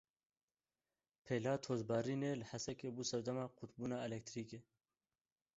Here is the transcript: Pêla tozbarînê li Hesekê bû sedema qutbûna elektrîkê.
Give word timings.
Pêla 1.23 1.53
tozbarînê 1.63 2.31
li 2.39 2.45
Hesekê 2.51 2.89
bû 2.95 3.03
sedema 3.11 3.45
qutbûna 3.57 3.97
elektrîkê. 4.07 4.59